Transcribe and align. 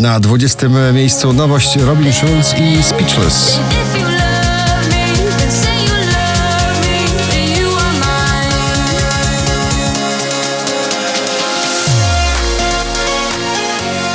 Na 0.00 0.20
20 0.20 0.68
miejscu 0.92 1.32
nowość 1.32 1.76
Robin 1.76 2.12
Schulz 2.12 2.54
i 2.58 2.82
Speechless. 2.82 3.58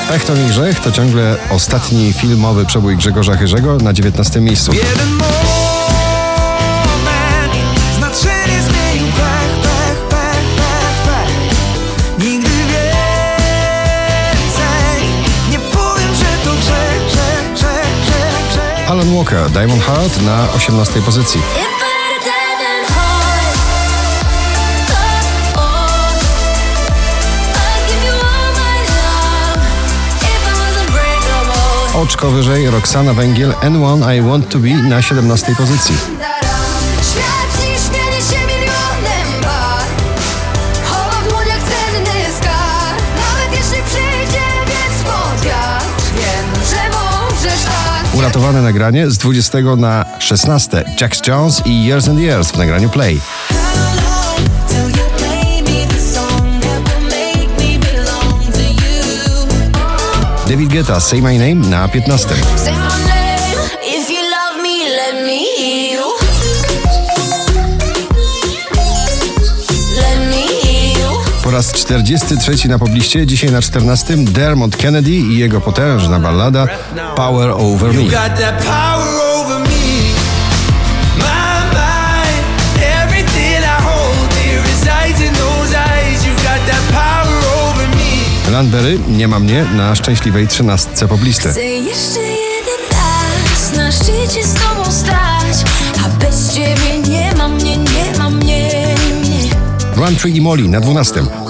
Pech 0.09 0.25
to 0.25 0.35
nie 0.35 0.43
grzech, 0.43 0.79
to 0.79 0.91
ciągle 0.91 1.37
ostatni 1.49 2.13
filmowy 2.13 2.65
przebój 2.65 2.97
Grzegorza 2.97 3.37
Chyrzego 3.37 3.77
na 3.77 3.93
19 3.93 4.41
miejscu. 4.41 4.71
Alan 19.03 19.15
Walker, 19.15 19.49
Diamond 19.49 19.81
Heart 19.81 20.21
na 20.21 20.47
18 20.55 21.01
pozycji. 21.01 21.41
Oczko 31.93 32.31
wyżej 32.31 32.69
Roxana 32.69 33.13
Węgiel, 33.13 33.51
N1 33.51 34.15
I 34.17 34.21
Want 34.21 34.49
To 34.49 34.59
Be 34.59 34.69
na 34.69 35.01
17 35.01 35.55
pozycji. 35.57 35.95
Uratowane 48.23 48.61
nagranie 48.61 49.11
z 49.11 49.17
20 49.17 49.75
na 49.77 50.05
16. 50.19 50.83
Jax 51.01 51.21
Jones 51.27 51.61
i 51.65 51.85
Years 51.85 52.07
and 52.07 52.19
Years 52.19 52.51
w 52.51 52.57
nagraniu 52.57 52.89
Play. 52.89 53.19
David 60.47 60.69
Guetta, 60.69 60.99
Say 60.99 61.21
My 61.21 61.37
Name 61.37 61.69
na 61.69 61.87
15. 61.87 63.22
raz 71.53 71.71
43 71.71 72.67
na 72.67 72.79
pobliście, 72.79 73.27
dzisiaj 73.27 73.51
na 73.51 73.61
14. 73.61 74.17
Dermot 74.17 74.77
Kennedy 74.77 75.11
i 75.11 75.37
jego 75.37 75.61
potężna 75.61 76.19
ballada 76.19 76.67
Power 77.15 77.49
Over 77.49 77.93
Me. 77.93 78.03
Landberry, 88.51 88.99
Nie 89.07 89.27
ma 89.27 89.39
mnie 89.39 89.65
na 89.75 89.95
szczęśliwej 89.95 90.47
13 90.47 91.07
poblisty. 91.07 91.49
Chcę 91.49 91.63
jeszcze 91.63 92.19
jeden 92.19 92.79
raz 92.91 93.77
na 93.77 93.91
szczycie 93.91 94.43
z 94.43 94.53
tobą 94.53 94.91
stać 94.91 95.71
A 96.05 96.09
bez 96.09 96.53
ciebie 96.53 96.99
nie 97.09 97.35
ma 97.37 97.47
mnie, 97.47 97.77
nie 97.77 98.19
ma 98.19 98.29
mnie, 98.29 98.69
nie 99.23 99.49
Run 99.95 100.15
Tree 100.15 100.37
i 100.37 100.41
Molly 100.41 100.69
na 100.69 100.79
12. 100.79 101.42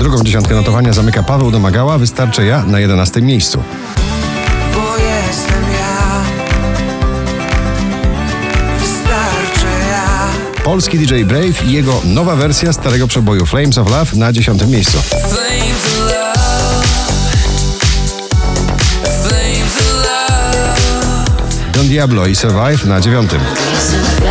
Drugą 0.00 0.24
dziesiątkę 0.24 0.54
notowania 0.54 0.92
zamyka 0.92 1.22
Paweł 1.22 1.50
Domagała, 1.50 1.98
wystarczy 1.98 2.44
ja 2.44 2.64
na 2.64 2.80
11 2.80 3.22
miejscu. 3.22 3.62
Bo 4.74 4.96
jestem 4.96 5.62
ja. 5.72 6.22
Wystarczy 8.80 9.66
ja. 9.90 10.28
Polski 10.64 10.98
DJ 10.98 11.24
Brave 11.24 11.64
i 11.66 11.72
jego 11.72 12.00
nowa 12.04 12.36
wersja 12.36 12.72
starego 12.72 13.08
przeboju 13.08 13.46
Flames 13.46 13.78
of 13.78 13.90
Love 13.90 14.16
na 14.16 14.32
10 14.32 14.66
miejscu. 14.66 14.98
Don 21.72 21.88
Diablo 21.88 22.26
i 22.26 22.36
Survive 22.36 22.84
na 22.84 23.00
9. 23.00 23.30
Survive 23.30 24.30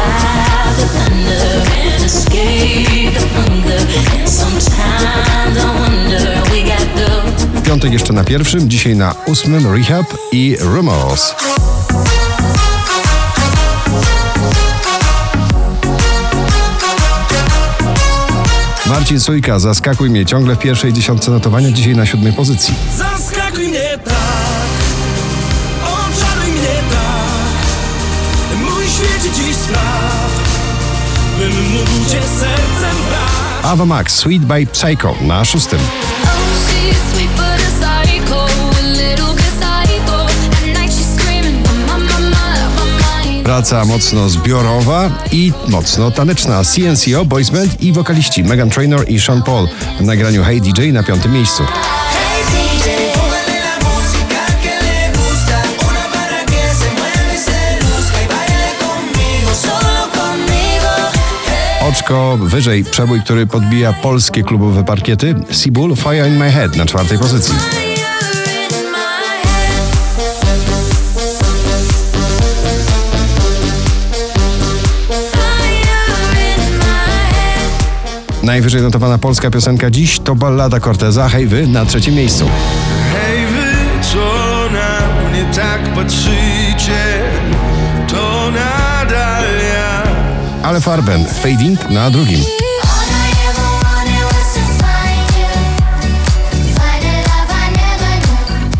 Piątek 7.69 7.93
jeszcze 7.93 8.13
na 8.13 8.23
pierwszym, 8.23 8.69
dzisiaj 8.69 8.95
na 8.95 9.15
ósmym 9.25 9.73
Rehab 9.73 10.05
i 10.31 10.57
Rumors. 10.59 11.33
Marcin 18.85 19.19
Sujka, 19.19 19.59
zaskakuj 19.59 20.09
mnie 20.09 20.25
ciągle 20.25 20.55
w 20.55 20.59
pierwszej 20.59 20.93
dziesiątce 20.93 21.31
notowania, 21.31 21.71
dzisiaj 21.71 21.95
na 21.95 22.05
siódmej 22.05 22.33
pozycji. 22.33 22.73
Zaskakuj 22.97 23.67
mnie 23.67 23.99
tak, 24.05 24.15
oczaruj 25.83 26.51
mnie 26.51 26.83
tak, 26.91 28.57
mój 28.59 28.83
świecie 28.83 29.35
dziś 29.35 29.55
spraw, 29.55 30.29
bym 31.39 31.71
mógł 31.71 32.09
cię 32.09 32.21
sercem 32.39 32.97
brać. 33.09 33.63
Ava 33.63 33.85
Max, 33.85 34.15
Sweet 34.15 34.41
by 34.41 34.65
Psycho 34.65 35.15
na 35.21 35.45
szóstym. 35.45 35.79
Praca 43.49 43.85
mocno 43.85 44.29
zbiorowa 44.29 45.09
i 45.31 45.53
mocno 45.67 46.11
taneczna. 46.11 46.63
CNCO, 46.63 47.25
Boys 47.25 47.49
Band 47.49 47.81
i 47.81 47.91
wokaliści 47.91 48.43
Megan 48.43 48.69
Trainor 48.69 49.09
i 49.09 49.19
Sean 49.19 49.43
Paul 49.43 49.67
w 49.99 50.01
nagraniu 50.01 50.43
Hey 50.43 50.61
DJ 50.61 50.91
na 50.91 51.03
piątym 51.03 51.33
miejscu. 51.33 51.63
Oczko 61.89 62.37
wyżej 62.41 62.83
przebój, 62.83 63.21
który 63.21 63.47
podbija 63.47 63.93
polskie 63.93 64.43
klubowe 64.43 64.83
parkiety. 64.83 65.35
Seabull, 65.51 65.95
Fire 65.95 66.27
in 66.27 66.37
My 66.37 66.51
Head 66.51 66.75
na 66.75 66.85
czwartej 66.85 67.17
pozycji. 67.17 67.88
Najwyżej 78.43 78.81
notowana 78.81 79.17
polska 79.17 79.51
piosenka 79.51 79.89
dziś 79.89 80.19
to 80.19 80.35
ballada 80.35 80.79
Corteza 80.79 81.29
Hej 81.29 81.47
Wy 81.47 81.67
na 81.67 81.85
trzecim 81.85 82.15
miejscu. 82.15 82.45
Hej 83.13 83.45
wy, 83.45 84.03
co 84.13 84.19
na 84.73 85.29
mnie 85.29 85.45
tak 85.55 85.93
patrzycie, 85.95 87.21
to 88.07 88.51
nadal 88.51 89.43
ja. 89.73 90.03
Ale 90.63 90.81
Farben, 90.81 91.25
Fading 91.25 91.89
na 91.89 92.09
drugim. 92.09 92.41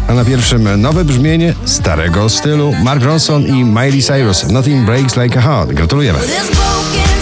A 0.08 0.14
na 0.14 0.25
pierwszym 0.25 0.81
nowe 0.81 1.06
brzmienie 1.06 1.53
starego 1.66 2.30
stylu 2.30 2.74
Mark 2.84 3.04
Ronson 3.04 3.45
i 3.45 3.66
Miley 3.66 4.04
Cyrus. 4.04 4.48
Nothing 4.48 4.86
Breaks 4.86 5.16
Like 5.16 5.39
a 5.39 5.42
Heart. 5.42 5.74
Gratulujemy. 5.74 6.19
This 6.19 6.30
broken 6.30 7.19